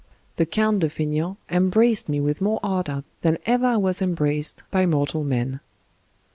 [0.37, 4.87] The Count de Faineant embraced me with more ardor than ever I was embraced by
[4.87, 5.59] mortal man.